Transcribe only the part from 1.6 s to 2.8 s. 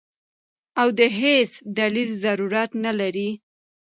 دليل ضرورت